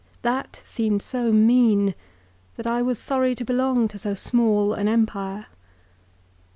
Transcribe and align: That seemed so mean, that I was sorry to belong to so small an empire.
That 0.23 0.61
seemed 0.63 1.03
so 1.03 1.31
mean, 1.31 1.93
that 2.57 2.65
I 2.65 2.81
was 2.81 2.97
sorry 2.97 3.35
to 3.35 3.45
belong 3.45 3.87
to 3.89 3.99
so 3.99 4.15
small 4.15 4.73
an 4.73 4.87
empire. 4.87 5.45